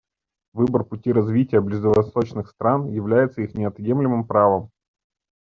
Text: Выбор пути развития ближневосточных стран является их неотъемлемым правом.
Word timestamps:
Выбор 0.53 0.83
пути 0.83 1.13
развития 1.13 1.61
ближневосточных 1.61 2.49
стран 2.49 2.87
является 2.87 3.43
их 3.43 3.53
неотъемлемым 3.53 4.25
правом. 4.25 4.71